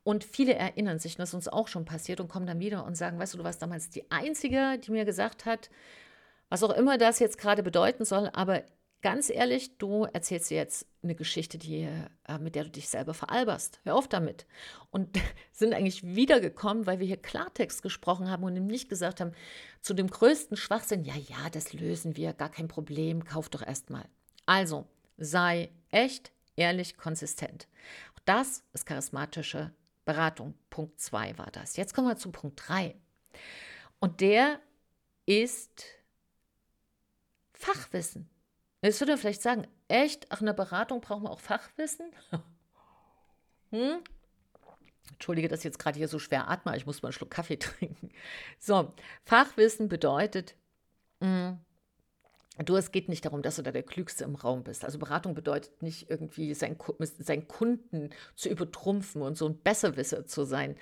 Und 0.04 0.22
viele 0.22 0.54
erinnern 0.54 1.00
sich, 1.00 1.16
das 1.16 1.30
ist 1.30 1.34
uns 1.34 1.48
auch 1.48 1.66
schon 1.66 1.84
passiert 1.84 2.20
und 2.20 2.28
kommen 2.28 2.46
dann 2.46 2.60
wieder 2.60 2.84
und 2.84 2.94
sagen, 2.94 3.18
weißt 3.18 3.34
du, 3.34 3.38
du 3.38 3.44
warst 3.44 3.60
damals 3.60 3.90
die 3.90 4.08
Einzige, 4.10 4.78
die 4.78 4.92
mir 4.92 5.04
gesagt 5.04 5.44
hat, 5.44 5.68
was 6.48 6.62
auch 6.62 6.70
immer 6.70 6.98
das 6.98 7.18
jetzt 7.18 7.38
gerade 7.38 7.64
bedeuten 7.64 8.04
soll, 8.04 8.30
aber 8.32 8.62
ganz 9.02 9.30
ehrlich, 9.30 9.78
du 9.78 10.04
erzählst 10.04 10.50
dir 10.50 10.56
jetzt 10.56 10.86
eine 11.02 11.14
Geschichte, 11.14 11.58
die, 11.58 11.88
äh, 12.26 12.38
mit 12.38 12.54
der 12.54 12.64
du 12.64 12.70
dich 12.70 12.88
selber 12.88 13.14
veralberst. 13.14 13.80
Hör 13.84 13.94
auf 13.94 14.08
damit. 14.08 14.46
Und 14.90 15.18
sind 15.52 15.74
eigentlich 15.74 16.02
wiedergekommen, 16.02 16.86
weil 16.86 16.98
wir 16.98 17.06
hier 17.06 17.16
Klartext 17.16 17.82
gesprochen 17.82 18.30
haben 18.30 18.44
und 18.44 18.54
nicht 18.54 18.88
gesagt 18.88 19.20
haben, 19.20 19.32
zu 19.80 19.94
dem 19.94 20.08
größten 20.08 20.56
Schwachsinn, 20.56 21.04
ja, 21.04 21.14
ja, 21.14 21.50
das 21.50 21.72
lösen 21.72 22.16
wir, 22.16 22.32
gar 22.32 22.50
kein 22.50 22.68
Problem, 22.68 23.24
kauf 23.24 23.48
doch 23.48 23.62
erstmal. 23.62 24.04
Also, 24.44 24.86
sei 25.16 25.70
echt, 25.90 26.32
ehrlich, 26.56 26.96
konsistent. 26.96 27.68
Das 28.24 28.64
ist 28.72 28.86
charismatische 28.86 29.72
Beratung. 30.04 30.54
Punkt 30.68 31.00
2 31.00 31.38
war 31.38 31.50
das. 31.52 31.76
Jetzt 31.76 31.94
kommen 31.94 32.08
wir 32.08 32.16
zu 32.16 32.32
Punkt 32.32 32.60
3. 32.66 32.96
Und 34.00 34.20
der 34.20 34.60
ist 35.26 35.84
Fachwissen. 37.52 38.28
Jetzt 38.82 39.00
würde 39.00 39.16
vielleicht 39.16 39.42
sagen, 39.42 39.66
echt, 39.88 40.26
ach, 40.30 40.40
in 40.40 40.46
der 40.46 40.52
Beratung 40.52 41.00
braucht 41.00 41.22
man 41.22 41.32
auch 41.32 41.40
Fachwissen? 41.40 42.10
hm? 43.70 43.98
Entschuldige, 45.12 45.48
dass 45.48 45.60
ich 45.60 45.64
jetzt 45.64 45.78
gerade 45.78 45.96
hier 45.96 46.08
so 46.08 46.18
schwer 46.18 46.50
atme, 46.50 46.76
ich 46.76 46.86
muss 46.86 47.02
mal 47.02 47.08
einen 47.08 47.12
Schluck 47.12 47.30
Kaffee 47.30 47.56
trinken. 47.58 48.10
So, 48.58 48.92
Fachwissen 49.24 49.88
bedeutet, 49.88 50.56
mh, 51.20 51.58
hm, 52.58 52.64
du, 52.64 52.76
es 52.76 52.90
geht 52.92 53.08
nicht 53.08 53.24
darum, 53.24 53.42
dass 53.42 53.56
du 53.56 53.62
da 53.62 53.70
der 53.70 53.82
Klügste 53.82 54.24
im 54.24 54.34
Raum 54.34 54.64
bist. 54.64 54.84
Also 54.84 54.98
Beratung 54.98 55.34
bedeutet 55.34 55.82
nicht 55.82 56.10
irgendwie 56.10 56.54
seinen, 56.54 56.78
seinen 56.98 57.48
Kunden 57.48 58.10
zu 58.34 58.48
übertrumpfen 58.48 59.22
und 59.22 59.36
so 59.36 59.48
ein 59.48 59.58
Besserwisser 59.58 60.26
zu 60.26 60.44
sein. 60.44 60.76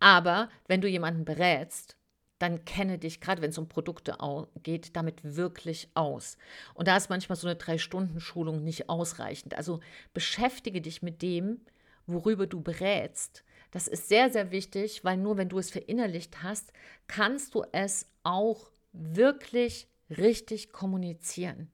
Aber 0.00 0.48
wenn 0.66 0.80
du 0.80 0.88
jemanden 0.88 1.24
berätst, 1.24 1.96
dann 2.38 2.64
kenne 2.64 2.98
dich, 2.98 3.20
gerade 3.20 3.42
wenn 3.42 3.50
es 3.50 3.58
um 3.58 3.68
Produkte 3.68 4.16
geht, 4.62 4.96
damit 4.96 5.36
wirklich 5.36 5.90
aus. 5.94 6.38
Und 6.74 6.88
da 6.88 6.96
ist 6.96 7.10
manchmal 7.10 7.36
so 7.36 7.48
eine 7.48 7.56
Drei-Stunden-Schulung 7.56 8.62
nicht 8.62 8.88
ausreichend. 8.88 9.54
Also 9.54 9.80
beschäftige 10.14 10.80
dich 10.80 11.02
mit 11.02 11.22
dem, 11.22 11.60
worüber 12.06 12.46
du 12.46 12.60
berätst. 12.60 13.44
Das 13.70 13.88
ist 13.88 14.08
sehr, 14.08 14.30
sehr 14.30 14.50
wichtig, 14.50 15.04
weil 15.04 15.16
nur 15.16 15.36
wenn 15.36 15.48
du 15.48 15.58
es 15.58 15.70
verinnerlicht 15.70 16.42
hast, 16.42 16.72
kannst 17.06 17.54
du 17.54 17.64
es 17.72 18.06
auch 18.22 18.70
wirklich 18.92 19.88
richtig 20.08 20.72
kommunizieren. 20.72 21.70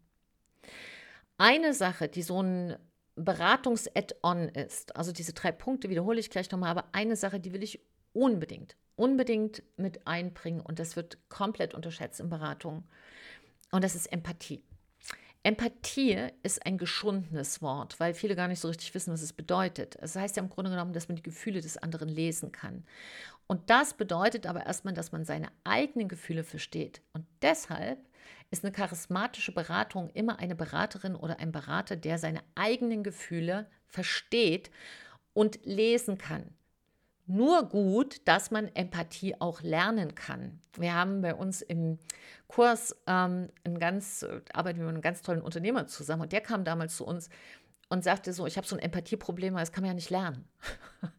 Eine 1.36 1.74
Sache, 1.74 2.08
die 2.08 2.22
so 2.22 2.42
ein 2.42 2.76
Beratungs-Add-on 3.16 4.48
ist, 4.48 4.96
also 4.96 5.12
diese 5.12 5.34
drei 5.34 5.52
Punkte 5.52 5.88
wiederhole 5.88 6.18
ich 6.18 6.30
gleich 6.30 6.50
nochmal, 6.50 6.70
aber 6.70 6.88
eine 6.92 7.16
Sache, 7.16 7.38
die 7.38 7.52
will 7.52 7.62
ich 7.62 7.80
unbedingt 8.12 8.76
unbedingt 8.96 9.62
mit 9.76 10.06
einbringen 10.06 10.60
und 10.60 10.78
das 10.78 10.96
wird 10.96 11.18
komplett 11.28 11.74
unterschätzt 11.74 12.20
in 12.20 12.28
Beratungen. 12.28 12.84
Und 13.70 13.82
das 13.82 13.94
ist 13.94 14.06
Empathie. 14.12 14.62
Empathie 15.42 16.28
ist 16.42 16.64
ein 16.64 16.78
geschundenes 16.78 17.60
Wort, 17.60 18.00
weil 18.00 18.14
viele 18.14 18.34
gar 18.34 18.48
nicht 18.48 18.60
so 18.60 18.68
richtig 18.68 18.94
wissen, 18.94 19.12
was 19.12 19.20
es 19.20 19.34
bedeutet. 19.34 19.94
Es 19.96 20.14
das 20.14 20.22
heißt 20.22 20.36
ja 20.36 20.42
im 20.42 20.48
Grunde 20.48 20.70
genommen, 20.70 20.94
dass 20.94 21.08
man 21.08 21.16
die 21.16 21.22
Gefühle 21.22 21.60
des 21.60 21.76
anderen 21.76 22.08
lesen 22.08 22.50
kann. 22.50 22.84
Und 23.46 23.68
das 23.68 23.92
bedeutet 23.92 24.46
aber 24.46 24.64
erstmal, 24.64 24.94
dass 24.94 25.12
man 25.12 25.26
seine 25.26 25.48
eigenen 25.64 26.08
Gefühle 26.08 26.44
versteht. 26.44 27.02
Und 27.12 27.26
deshalb 27.42 27.98
ist 28.50 28.64
eine 28.64 28.72
charismatische 28.72 29.52
Beratung 29.52 30.08
immer 30.10 30.38
eine 30.38 30.54
Beraterin 30.54 31.14
oder 31.14 31.38
ein 31.40 31.52
Berater, 31.52 31.96
der 31.96 32.16
seine 32.16 32.40
eigenen 32.54 33.02
Gefühle 33.02 33.66
versteht 33.86 34.70
und 35.34 35.58
lesen 35.64 36.16
kann 36.16 36.54
nur 37.26 37.68
gut, 37.68 38.26
dass 38.26 38.50
man 38.50 38.68
Empathie 38.74 39.34
auch 39.40 39.62
lernen 39.62 40.14
kann. 40.14 40.60
Wir 40.76 40.94
haben 40.94 41.22
bei 41.22 41.34
uns 41.34 41.62
im 41.62 41.98
Kurs 42.48 42.96
ähm, 43.06 43.48
einen 43.64 43.78
ganz, 43.78 44.26
arbeiten 44.52 44.78
wir 44.78 44.86
mit 44.86 44.94
einem 44.94 45.02
ganz 45.02 45.22
tollen 45.22 45.42
Unternehmer 45.42 45.86
zusammen 45.86 46.22
und 46.22 46.32
der 46.32 46.40
kam 46.40 46.64
damals 46.64 46.96
zu 46.96 47.06
uns 47.06 47.30
und 47.88 48.04
sagte 48.04 48.32
so, 48.32 48.46
ich 48.46 48.56
habe 48.56 48.66
so 48.66 48.76
ein 48.76 48.82
Empathieproblem, 48.82 49.54
das 49.54 49.72
kann 49.72 49.82
man 49.82 49.90
ja 49.90 49.94
nicht 49.94 50.10
lernen. 50.10 50.48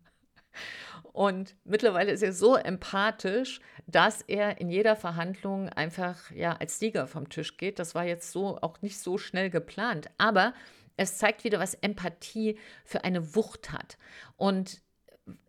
Und 1.16 1.56
mittlerweile 1.64 2.12
ist 2.12 2.24
er 2.24 2.34
so 2.34 2.58
empathisch, 2.58 3.62
dass 3.88 4.22
er 4.22 4.60
in 4.60 4.70
jeder 4.70 4.98
Verhandlung 4.98 5.70
einfach 5.70 6.30
ja 6.32 6.58
als 6.58 6.78
Sieger 6.78 7.08
vom 7.08 7.30
Tisch 7.30 7.56
geht. 7.56 7.80
Das 7.80 7.96
war 7.96 8.04
jetzt 8.04 8.34
so 8.34 8.58
auch 8.62 8.82
nicht 8.82 9.00
so 9.00 9.18
schnell 9.18 9.50
geplant, 9.50 10.10
aber 10.18 10.54
es 10.98 11.18
zeigt 11.18 11.46
wieder, 11.46 11.58
was 11.58 11.74
Empathie 11.76 12.60
für 12.84 13.06
eine 13.06 13.34
Wucht 13.34 13.72
hat. 13.72 13.98
Und 14.36 14.82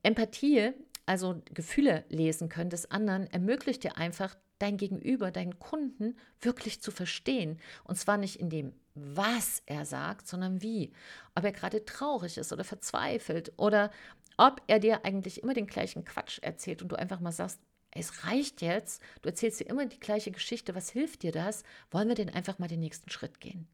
Empathie, 0.02 0.73
also 1.04 1.42
Gefühle 1.52 2.04
lesen 2.09 2.49
können 2.49 2.71
des 2.71 2.90
anderen, 2.90 3.26
ermöglicht 3.28 3.85
dir 3.85 3.97
einfach, 3.97 4.35
dein 4.59 4.76
Gegenüber, 4.76 5.30
deinen 5.30 5.59
Kunden 5.59 6.16
wirklich 6.40 6.80
zu 6.80 6.90
verstehen. 6.90 7.61
Und 7.85 7.97
zwar 7.97 8.16
nicht 8.16 8.37
in 8.37 8.50
dem, 8.50 8.73
was 8.95 9.62
er 9.66 9.85
sagt, 9.85 10.26
sondern 10.26 10.62
wie. 10.62 10.92
Ob 11.35 11.45
er 11.45 11.52
gerade 11.52 11.85
traurig 11.85 12.38
ist 12.38 12.52
oder 12.52 12.64
verzweifelt 12.64 13.52
oder 13.56 13.90
ob 14.38 14.62
er 14.66 14.78
dir 14.78 15.04
eigentlich 15.04 15.42
immer 15.42 15.54
den 15.54 15.66
gleichen 15.66 16.04
Quatsch 16.04 16.38
erzählt 16.42 16.83
und 16.83 16.88
du 16.88 16.97
einfach 16.97 17.21
mal 17.21 17.33
sagst, 17.33 17.61
es 17.90 18.25
reicht 18.25 18.61
jetzt, 18.61 19.02
du 19.23 19.28
erzählst 19.30 19.61
dir 19.61 19.68
immer 19.68 19.87
die 19.87 20.00
gleiche 20.00 20.30
Geschichte, 20.30 20.75
was 20.75 20.90
hilft 20.90 21.23
dir 21.23 21.33
das? 21.33 21.62
Wollen 21.90 22.09
wir 22.09 22.14
denn 22.14 22.28
einfach 22.28 22.59
mal 22.59 22.68
den 22.68 22.80
nächsten 22.80 23.11
Schritt 23.11 23.40
gehen? 23.40 23.66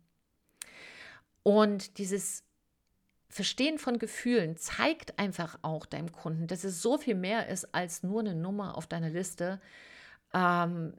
Und 1.43 1.99
dieses 1.99 2.45
Verstehen 3.33 3.79
von 3.79 3.99
Gefühlen 3.99 4.59
zeigt 4.59 5.19
einfach 5.19 5.59
auch 5.63 5.87
deinem 5.87 6.13
Kunden, 6.13 6.49
dass 6.49 6.65
es 6.65 6.83
so 6.83 6.99
viel 6.99 7.15
mehr 7.15 7.49
ist 7.49 7.75
als 7.75 8.03
nur 8.03 8.21
eine 8.21 8.35
Nummer 8.35 8.77
auf 8.77 8.87
deiner 8.87 9.09
Liste, 9.09 9.59
ähm, 10.35 10.93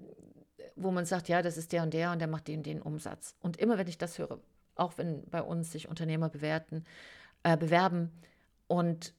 wo 0.76 0.90
man 0.90 1.06
sagt, 1.06 1.30
ja, 1.30 1.44
das 1.44 1.58
ist 1.58 1.72
der 1.72 1.84
und 1.84 1.94
der 1.94 2.12
und 2.12 2.18
der 2.18 2.28
macht 2.28 2.48
den 2.48 2.64
den 2.64 2.82
Umsatz. 2.82 3.36
Und 3.40 3.58
immer 3.58 3.78
wenn 3.78 3.88
ich 3.88 4.00
das 4.00 4.18
höre, 4.18 4.40
auch 4.74 4.98
wenn 4.98 5.30
bei 5.30 5.44
uns 5.44 5.72
sich 5.72 5.88
Unternehmer 5.88 6.28
bewerten, 6.28 6.86
äh, 7.44 7.56
bewerben 7.56 8.12
und 8.66 9.14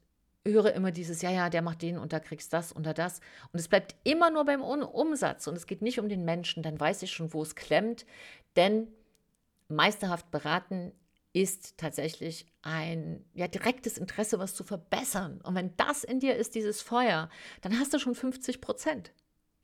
höre 0.45 0.73
immer 0.75 0.91
dieses, 0.91 1.23
ja, 1.23 1.31
ja, 1.31 1.51
der 1.51 1.63
macht 1.63 1.83
den 1.83 1.99
und 1.99 2.13
da 2.13 2.19
kriegst 2.19 2.53
das 2.53 2.73
und 2.73 2.85
da 2.85 2.95
das. 2.95 3.21
Und 3.53 3.61
es 3.61 3.69
bleibt 3.69 3.95
immer 4.03 4.31
nur 4.31 4.45
beim 4.45 4.61
Umsatz 4.61 5.47
und 5.47 5.55
es 5.55 5.67
geht 5.67 5.83
nicht 5.83 6.01
um 6.01 6.09
den 6.09 6.25
Menschen, 6.25 6.65
dann 6.65 6.81
weiß 6.81 7.03
ich 7.03 7.13
schon, 7.13 7.33
wo 7.33 7.43
es 7.43 7.55
klemmt. 7.55 8.07
Denn 8.57 8.89
meisterhaft 9.69 10.33
beraten 10.33 10.91
ist 11.35 11.77
tatsächlich 11.79 12.47
ein 12.63 13.25
ja, 13.35 13.49
direktes 13.49 13.99
Interesse, 13.99 14.39
was 14.39 14.55
zu 14.55 14.63
verbessern. 14.63 15.41
Und 15.43 15.57
wenn 15.57 15.77
das 15.77 16.05
in 16.05 16.21
dir 16.21 16.37
ist, 16.37 16.55
dieses 16.55 16.81
Feuer, 16.81 17.29
dann 17.61 17.79
hast 17.79 17.93
du 17.93 17.99
schon 17.99 18.15
50 18.15 18.61
Prozent. 18.61 19.13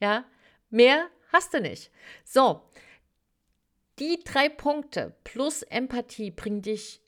Ja, 0.00 0.24
mehr 0.68 1.06
hast 1.32 1.54
du 1.54 1.60
nicht. 1.60 1.92
So, 2.24 2.62
die 4.00 4.18
drei 4.24 4.48
Punkte 4.48 5.14
plus 5.22 5.62
Empathie 5.62 6.32
bringen 6.32 6.60
dich 6.60 7.00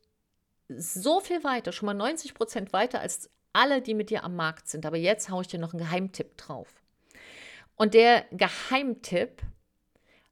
so 0.69 1.19
viel 1.21 1.42
weiter, 1.42 1.73
schon 1.73 1.87
mal 1.87 1.95
90 1.95 2.33
Prozent 2.33 2.73
weiter 2.73 3.00
als 3.00 3.31
alle, 3.52 3.83
die 3.83 3.95
mit 3.95 4.11
dir 4.11 4.23
am 4.23 4.37
Markt 4.37 4.69
sind. 4.69 4.87
Aber 4.87 4.97
jetzt 4.97 5.28
haue 5.28 5.42
ich 5.42 5.49
dir 5.49 5.59
noch 5.59 5.75
einen 5.75 5.83
Geheimtipp 5.83 6.37
drauf. 6.37 6.69
Und 7.75 7.95
der 7.95 8.26
Geheimtipp 8.31 9.42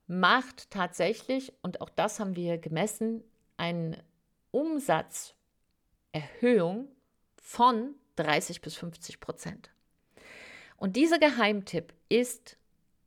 macht 0.06 0.70
tatsächlich, 0.70 1.52
und 1.62 1.80
auch 1.80 1.90
das 1.90 2.20
haben 2.20 2.37
wir 2.37 2.58
gemessen, 2.58 3.25
einen 3.56 3.96
Umsatzerhöhung 4.50 6.88
von 7.37 7.95
30 8.16 8.61
bis 8.61 8.76
50 8.76 9.21
Prozent. 9.21 9.71
Und 10.76 10.97
dieser 10.97 11.19
Geheimtipp 11.19 11.95
ist 12.09 12.57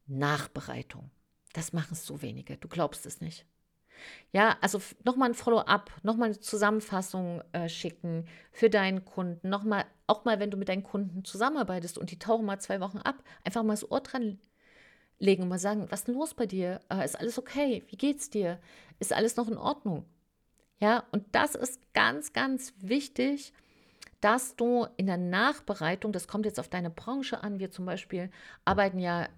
Nachbereitung. 0.07 1.11
Das 1.53 1.73
machen 1.73 1.95
so 1.95 2.21
wenige. 2.21 2.57
Du 2.57 2.67
glaubst 2.67 3.05
es 3.05 3.21
nicht. 3.21 3.45
Ja, 4.31 4.57
also 4.61 4.81
nochmal 5.03 5.29
ein 5.29 5.35
Follow-up, 5.35 5.91
nochmal 6.03 6.29
eine 6.29 6.39
Zusammenfassung 6.39 7.41
äh, 7.51 7.69
schicken 7.69 8.25
für 8.51 8.69
deinen 8.69 9.05
Kunden. 9.05 9.47
Nochmal, 9.47 9.85
auch 10.07 10.25
mal, 10.25 10.39
wenn 10.39 10.51
du 10.51 10.57
mit 10.57 10.69
deinen 10.69 10.83
Kunden 10.83 11.23
zusammenarbeitest 11.23 11.97
und 11.97 12.11
die 12.11 12.19
tauchen 12.19 12.45
mal 12.45 12.59
zwei 12.59 12.79
Wochen 12.81 12.97
ab, 12.97 13.23
einfach 13.43 13.63
mal 13.63 13.73
das 13.73 13.89
Ohr 13.89 14.01
dran 14.01 14.39
legen 15.19 15.43
und 15.43 15.49
mal 15.49 15.59
sagen, 15.59 15.87
was 15.89 16.01
ist 16.01 16.07
denn 16.07 16.15
los 16.15 16.33
bei 16.33 16.45
dir? 16.45 16.81
Äh, 16.89 17.05
ist 17.05 17.19
alles 17.19 17.37
okay? 17.37 17.83
Wie 17.87 17.97
geht's 17.97 18.29
dir? 18.29 18.59
Ist 18.99 19.13
alles 19.13 19.35
noch 19.35 19.47
in 19.47 19.57
Ordnung? 19.57 20.05
Ja, 20.83 21.05
und 21.13 21.23
das 21.31 21.55
ist 21.55 21.79
ganz, 21.93 22.33
ganz 22.33 22.73
wichtig, 22.81 23.53
dass 24.19 24.57
du 24.57 24.85
in 24.97 25.05
der 25.05 25.15
Nachbereitung, 25.15 26.11
das 26.11 26.27
kommt 26.27 26.45
jetzt 26.45 26.59
auf 26.59 26.67
deine 26.67 26.89
Branche 26.89 27.41
an, 27.41 27.57
wir 27.57 27.71
zum 27.71 27.85
Beispiel 27.85 28.29
arbeiten 28.65 28.99
ja 28.99 29.29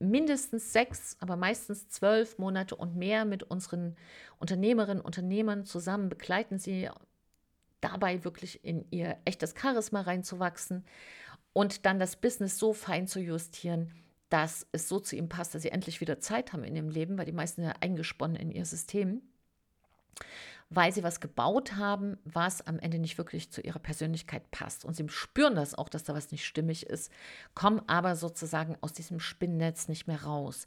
mindestens 0.00 0.72
sechs, 0.72 1.18
aber 1.20 1.36
meistens 1.36 1.88
zwölf 1.88 2.38
Monate 2.38 2.74
und 2.74 2.96
mehr 2.96 3.24
mit 3.24 3.44
unseren 3.44 3.94
Unternehmerinnen 4.40 4.98
und 4.98 5.06
Unternehmern 5.06 5.66
zusammen, 5.66 6.08
begleiten 6.08 6.58
sie 6.58 6.90
dabei 7.80 8.24
wirklich 8.24 8.64
in 8.64 8.90
ihr 8.90 9.18
echtes 9.24 9.54
Charisma 9.56 10.00
reinzuwachsen 10.00 10.84
und 11.52 11.86
dann 11.86 12.00
das 12.00 12.16
Business 12.16 12.58
so 12.58 12.72
fein 12.72 13.06
zu 13.06 13.20
justieren, 13.20 13.94
dass 14.30 14.66
es 14.72 14.88
so 14.88 14.98
zu 14.98 15.14
ihm 15.14 15.28
passt, 15.28 15.54
dass 15.54 15.62
sie 15.62 15.70
endlich 15.70 16.00
wieder 16.00 16.18
Zeit 16.18 16.52
haben 16.52 16.64
in 16.64 16.74
ihrem 16.74 16.90
Leben, 16.90 17.16
weil 17.18 17.26
die 17.26 17.30
meisten 17.30 17.62
ja 17.62 17.74
eingesponnen 17.80 18.36
in 18.36 18.50
ihr 18.50 18.64
System, 18.64 19.22
weil 20.68 20.92
sie 20.92 21.04
was 21.04 21.20
gebaut 21.20 21.76
haben, 21.76 22.18
was 22.24 22.66
am 22.66 22.78
Ende 22.78 22.98
nicht 22.98 23.18
wirklich 23.18 23.50
zu 23.52 23.60
ihrer 23.60 23.78
Persönlichkeit 23.78 24.50
passt. 24.50 24.84
Und 24.84 24.94
sie 24.94 25.08
spüren 25.08 25.54
das 25.54 25.74
auch, 25.74 25.88
dass 25.88 26.04
da 26.04 26.14
was 26.14 26.32
nicht 26.32 26.44
stimmig 26.44 26.86
ist, 26.86 27.12
kommen 27.54 27.82
aber 27.86 28.16
sozusagen 28.16 28.76
aus 28.80 28.92
diesem 28.92 29.20
Spinnennetz 29.20 29.88
nicht 29.88 30.08
mehr 30.08 30.24
raus. 30.24 30.66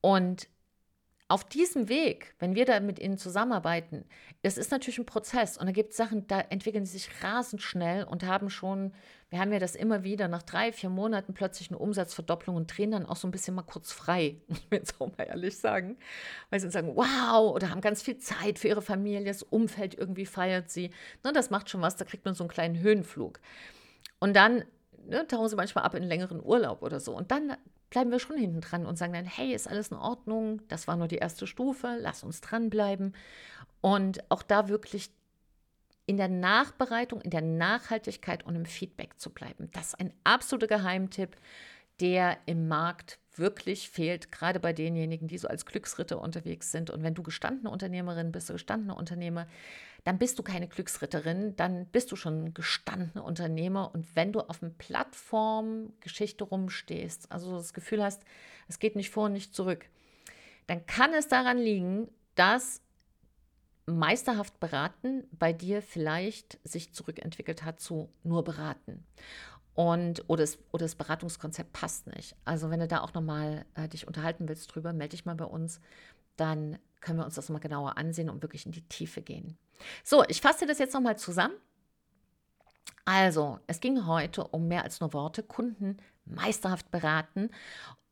Und 0.00 0.48
auf 1.28 1.44
diesem 1.44 1.88
Weg, 1.88 2.34
wenn 2.40 2.54
wir 2.54 2.66
da 2.66 2.78
mit 2.80 2.98
ihnen 2.98 3.16
zusammenarbeiten, 3.16 4.04
das 4.42 4.58
ist 4.58 4.70
natürlich 4.70 4.98
ein 4.98 5.06
Prozess 5.06 5.56
und 5.56 5.64
da 5.64 5.72
gibt 5.72 5.92
es 5.92 5.96
Sachen, 5.96 6.26
da 6.26 6.40
entwickeln 6.40 6.84
sie 6.84 6.98
sich 6.98 7.24
rasend 7.24 7.62
schnell 7.62 8.04
und 8.04 8.24
haben 8.24 8.50
schon, 8.50 8.92
wir 9.32 9.40
haben 9.40 9.50
ja 9.50 9.58
das 9.58 9.74
immer 9.74 10.04
wieder, 10.04 10.28
nach 10.28 10.42
drei, 10.42 10.72
vier 10.72 10.90
Monaten 10.90 11.32
plötzlich 11.32 11.70
eine 11.70 11.78
Umsatzverdopplung 11.78 12.54
und 12.54 12.66
drehen 12.66 12.90
dann 12.90 13.06
auch 13.06 13.16
so 13.16 13.26
ein 13.26 13.30
bisschen 13.30 13.54
mal 13.54 13.62
kurz 13.62 13.90
frei, 13.90 14.36
muss 14.48 14.58
ich 14.58 14.70
jetzt 14.70 15.00
auch 15.00 15.08
mal 15.16 15.24
ehrlich 15.24 15.56
sagen, 15.56 15.96
weil 16.50 16.60
sie 16.60 16.70
sagen, 16.70 16.94
wow, 16.94 17.54
oder 17.54 17.70
haben 17.70 17.80
ganz 17.80 18.02
viel 18.02 18.18
Zeit 18.18 18.58
für 18.58 18.68
ihre 18.68 18.82
Familie, 18.82 19.24
das 19.24 19.42
Umfeld 19.42 19.94
irgendwie 19.94 20.26
feiert 20.26 20.68
sie. 20.70 20.90
Ne, 21.24 21.32
das 21.32 21.48
macht 21.48 21.70
schon 21.70 21.80
was, 21.80 21.96
da 21.96 22.04
kriegt 22.04 22.26
man 22.26 22.34
so 22.34 22.44
einen 22.44 22.50
kleinen 22.50 22.78
Höhenflug. 22.78 23.40
Und 24.20 24.36
dann 24.36 24.64
ne, 25.06 25.26
tauchen 25.26 25.48
sie 25.48 25.56
manchmal 25.56 25.84
ab 25.84 25.94
in 25.94 26.02
längeren 26.02 26.44
Urlaub 26.44 26.82
oder 26.82 27.00
so. 27.00 27.16
Und 27.16 27.30
dann 27.30 27.56
bleiben 27.88 28.10
wir 28.10 28.18
schon 28.18 28.36
hinten 28.36 28.60
dran 28.60 28.84
und 28.84 28.98
sagen 28.98 29.14
dann, 29.14 29.24
hey, 29.24 29.54
ist 29.54 29.66
alles 29.66 29.88
in 29.88 29.96
Ordnung? 29.96 30.60
Das 30.68 30.86
war 30.88 30.96
nur 30.96 31.08
die 31.08 31.16
erste 31.16 31.46
Stufe, 31.46 31.96
lass 31.98 32.22
uns 32.22 32.42
dranbleiben. 32.42 33.14
Und 33.80 34.30
auch 34.30 34.42
da 34.42 34.68
wirklich 34.68 35.10
in 36.06 36.16
der 36.16 36.28
Nachbereitung, 36.28 37.20
in 37.20 37.30
der 37.30 37.42
Nachhaltigkeit 37.42 38.44
und 38.44 38.56
im 38.56 38.66
Feedback 38.66 39.18
zu 39.18 39.30
bleiben. 39.30 39.70
Das 39.72 39.88
ist 39.88 40.00
ein 40.00 40.12
absoluter 40.24 40.66
Geheimtipp, 40.66 41.36
der 42.00 42.38
im 42.46 42.68
Markt 42.68 43.18
wirklich 43.36 43.88
fehlt, 43.88 44.30
gerade 44.32 44.60
bei 44.60 44.72
denjenigen, 44.72 45.28
die 45.28 45.38
so 45.38 45.48
als 45.48 45.64
Glücksritter 45.64 46.20
unterwegs 46.20 46.70
sind. 46.70 46.90
Und 46.90 47.02
wenn 47.02 47.14
du 47.14 47.22
gestandene 47.22 47.70
Unternehmerin 47.70 48.32
bist, 48.32 48.48
gestandener 48.48 48.96
Unternehmer, 48.96 49.46
dann 50.04 50.18
bist 50.18 50.38
du 50.38 50.42
keine 50.42 50.68
Glücksritterin, 50.68 51.56
dann 51.56 51.86
bist 51.86 52.10
du 52.10 52.16
schon 52.16 52.44
ein 52.44 52.54
gestandener 52.54 53.24
Unternehmer. 53.24 53.94
Und 53.94 54.16
wenn 54.16 54.32
du 54.32 54.40
auf 54.40 54.62
einer 54.62 54.72
Plattform-Geschichte 54.72 56.44
rumstehst, 56.44 57.30
also 57.30 57.56
das 57.56 57.72
Gefühl 57.72 58.02
hast, 58.02 58.22
es 58.68 58.78
geht 58.78 58.96
nicht 58.96 59.10
vor 59.10 59.26
und 59.26 59.32
nicht 59.32 59.54
zurück, 59.54 59.86
dann 60.66 60.84
kann 60.86 61.14
es 61.14 61.28
daran 61.28 61.58
liegen, 61.58 62.08
dass 62.34 62.81
meisterhaft 63.86 64.60
beraten 64.60 65.24
bei 65.32 65.52
dir 65.52 65.82
vielleicht 65.82 66.58
sich 66.64 66.94
zurückentwickelt 66.94 67.64
hat 67.64 67.80
zu 67.80 68.12
nur 68.22 68.44
beraten. 68.44 69.04
Und, 69.74 70.28
oder, 70.28 70.42
das, 70.42 70.58
oder 70.70 70.84
das 70.84 70.94
Beratungskonzept 70.94 71.72
passt 71.72 72.06
nicht. 72.06 72.36
Also 72.44 72.70
wenn 72.70 72.80
du 72.80 72.88
da 72.88 73.00
auch 73.00 73.14
nochmal 73.14 73.64
äh, 73.74 73.88
dich 73.88 74.06
unterhalten 74.06 74.48
willst 74.48 74.74
drüber, 74.74 74.92
melde 74.92 75.16
dich 75.16 75.24
mal 75.24 75.34
bei 75.34 75.46
uns. 75.46 75.80
Dann 76.36 76.78
können 77.00 77.18
wir 77.18 77.24
uns 77.24 77.34
das 77.34 77.48
mal 77.48 77.58
genauer 77.58 77.96
ansehen 77.96 78.30
und 78.30 78.42
wirklich 78.42 78.66
in 78.66 78.72
die 78.72 78.86
Tiefe 78.88 79.22
gehen. 79.22 79.56
So, 80.04 80.24
ich 80.28 80.40
fasse 80.40 80.66
das 80.66 80.78
jetzt 80.78 80.94
nochmal 80.94 81.18
zusammen. 81.18 81.54
Also, 83.04 83.58
es 83.66 83.80
ging 83.80 84.06
heute 84.06 84.44
um 84.44 84.68
mehr 84.68 84.84
als 84.84 85.00
nur 85.00 85.12
Worte, 85.12 85.42
Kunden 85.42 85.96
meisterhaft 86.24 86.90
beraten 86.90 87.50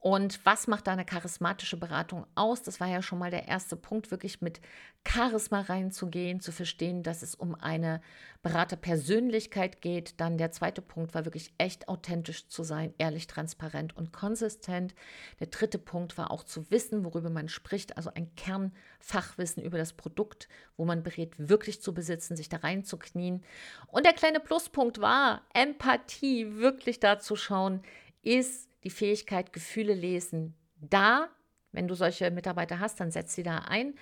und 0.02 0.40
was 0.46 0.66
macht 0.66 0.86
da 0.86 0.92
eine 0.92 1.04
charismatische 1.04 1.76
Beratung 1.76 2.26
aus? 2.34 2.62
Das 2.62 2.80
war 2.80 2.88
ja 2.88 3.02
schon 3.02 3.18
mal 3.18 3.30
der 3.30 3.48
erste 3.48 3.76
Punkt, 3.76 4.10
wirklich 4.10 4.40
mit 4.40 4.62
Charisma 5.06 5.60
reinzugehen, 5.60 6.40
zu 6.40 6.52
verstehen, 6.52 7.02
dass 7.02 7.20
es 7.20 7.34
um 7.34 7.54
eine 7.54 8.00
Beraterpersönlichkeit 8.42 9.82
geht. 9.82 10.18
Dann 10.18 10.38
der 10.38 10.52
zweite 10.52 10.80
Punkt 10.80 11.12
war 11.14 11.26
wirklich 11.26 11.52
echt 11.58 11.90
authentisch 11.90 12.48
zu 12.48 12.62
sein, 12.62 12.94
ehrlich, 12.96 13.26
transparent 13.26 13.94
und 13.94 14.10
konsistent. 14.10 14.94
Der 15.38 15.48
dritte 15.48 15.78
Punkt 15.78 16.16
war 16.16 16.30
auch 16.30 16.44
zu 16.44 16.70
wissen, 16.70 17.04
worüber 17.04 17.28
man 17.28 17.50
spricht, 17.50 17.98
also 17.98 18.10
ein 18.14 18.34
Kernfachwissen 18.36 19.62
über 19.62 19.76
das 19.76 19.92
Produkt, 19.92 20.48
wo 20.78 20.86
man 20.86 21.02
berät, 21.02 21.34
wirklich 21.36 21.82
zu 21.82 21.92
besitzen, 21.92 22.36
sich 22.36 22.48
da 22.48 22.56
reinzuknien. 22.56 23.44
Und 23.86 24.06
der 24.06 24.14
kleine 24.14 24.40
Pluspunkt 24.40 25.02
war 25.02 25.42
Empathie, 25.52 26.56
wirklich 26.56 27.00
da 27.00 27.18
zu 27.18 27.36
schauen, 27.36 27.82
ist 28.22 28.69
die 28.84 28.90
Fähigkeit, 28.90 29.52
Gefühle 29.52 29.94
lesen 29.94 30.54
da. 30.76 31.28
Wenn 31.72 31.86
du 31.86 31.94
solche 31.94 32.30
Mitarbeiter 32.30 32.80
hast, 32.80 32.98
dann 32.98 33.12
setz 33.12 33.34
sie 33.34 33.44
da 33.44 33.58
ein. 33.58 33.94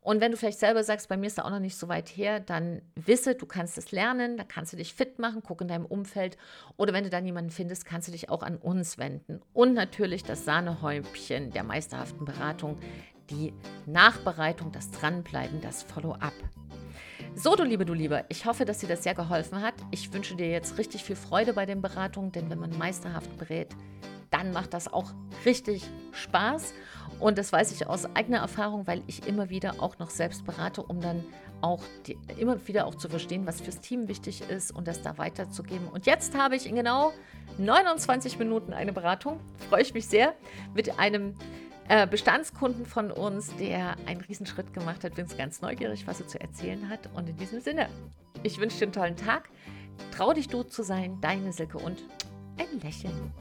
Und 0.00 0.20
wenn 0.20 0.30
du 0.30 0.36
vielleicht 0.36 0.60
selber 0.60 0.84
sagst, 0.84 1.08
bei 1.08 1.16
mir 1.16 1.26
ist 1.26 1.38
da 1.38 1.44
auch 1.44 1.50
noch 1.50 1.58
nicht 1.58 1.76
so 1.76 1.88
weit 1.88 2.08
her, 2.08 2.38
dann 2.38 2.80
wisse, 2.94 3.34
du 3.34 3.46
kannst 3.46 3.76
es 3.76 3.90
lernen, 3.90 4.36
da 4.36 4.44
kannst 4.44 4.72
du 4.72 4.76
dich 4.76 4.94
fit 4.94 5.18
machen, 5.18 5.42
guck 5.44 5.60
in 5.60 5.68
deinem 5.68 5.84
Umfeld. 5.84 6.36
Oder 6.76 6.92
wenn 6.92 7.04
du 7.04 7.10
da 7.10 7.20
niemanden 7.20 7.50
findest, 7.50 7.84
kannst 7.84 8.06
du 8.06 8.12
dich 8.12 8.30
auch 8.30 8.42
an 8.42 8.56
uns 8.56 8.98
wenden. 8.98 9.40
Und 9.52 9.74
natürlich 9.74 10.22
das 10.22 10.44
Sahnehäubchen 10.44 11.50
der 11.50 11.64
meisterhaften 11.64 12.24
Beratung, 12.24 12.78
die 13.30 13.52
Nachbereitung, 13.86 14.70
das 14.70 14.90
Dranbleiben, 14.92 15.60
das 15.60 15.82
Follow-up. 15.82 16.32
So, 17.34 17.56
du 17.56 17.64
Liebe, 17.64 17.84
du 17.84 17.92
Liebe, 17.92 18.24
ich 18.28 18.46
hoffe, 18.46 18.64
dass 18.64 18.78
dir 18.78 18.88
das 18.88 19.02
sehr 19.02 19.14
geholfen 19.14 19.60
hat. 19.60 19.74
Ich 19.90 20.12
wünsche 20.12 20.36
dir 20.36 20.48
jetzt 20.48 20.78
richtig 20.78 21.04
viel 21.04 21.16
Freude 21.16 21.52
bei 21.52 21.66
den 21.66 21.82
Beratungen, 21.82 22.32
denn 22.32 22.48
wenn 22.50 22.58
man 22.58 22.76
meisterhaft 22.78 23.36
berät, 23.36 23.74
dann 24.30 24.52
macht 24.52 24.74
das 24.74 24.92
auch 24.92 25.12
richtig 25.44 25.88
Spaß. 26.12 26.74
Und 27.20 27.38
das 27.38 27.52
weiß 27.52 27.72
ich 27.72 27.86
aus 27.86 28.04
eigener 28.14 28.38
Erfahrung, 28.38 28.86
weil 28.86 29.02
ich 29.06 29.26
immer 29.26 29.50
wieder 29.50 29.82
auch 29.82 29.98
noch 29.98 30.10
selbst 30.10 30.44
berate, 30.44 30.82
um 30.82 31.00
dann 31.00 31.24
auch 31.60 31.82
die, 32.06 32.16
immer 32.38 32.68
wieder 32.68 32.86
auch 32.86 32.94
zu 32.94 33.08
verstehen, 33.08 33.46
was 33.46 33.60
fürs 33.60 33.80
Team 33.80 34.06
wichtig 34.06 34.42
ist 34.48 34.70
und 34.70 34.86
das 34.86 35.02
da 35.02 35.18
weiterzugeben. 35.18 35.88
Und 35.88 36.06
jetzt 36.06 36.36
habe 36.36 36.54
ich 36.54 36.66
in 36.66 36.76
genau 36.76 37.12
29 37.58 38.38
Minuten 38.38 38.72
eine 38.72 38.92
Beratung. 38.92 39.40
Freue 39.68 39.82
ich 39.82 39.94
mich 39.94 40.06
sehr 40.06 40.34
mit 40.74 40.98
einem 40.98 41.34
äh, 41.88 42.06
Bestandskunden 42.06 42.86
von 42.86 43.10
uns, 43.10 43.54
der 43.56 43.96
einen 44.06 44.20
Riesenschritt 44.20 44.72
gemacht 44.72 45.02
hat. 45.02 45.14
Bin 45.16 45.26
ganz 45.36 45.60
neugierig, 45.60 46.06
was 46.06 46.20
er 46.20 46.28
zu 46.28 46.40
erzählen 46.40 46.88
hat. 46.88 47.08
Und 47.14 47.28
in 47.28 47.36
diesem 47.36 47.60
Sinne, 47.60 47.88
ich 48.42 48.60
wünsche 48.60 48.78
dir 48.78 48.84
einen 48.84 48.92
tollen 48.92 49.16
Tag. 49.16 49.48
Trau 50.12 50.32
dich 50.32 50.48
du 50.48 50.62
zu 50.62 50.82
sein, 50.82 51.18
deine 51.20 51.52
Silke 51.52 51.78
und 51.78 52.04
ein 52.58 52.80
Lächeln. 52.80 53.32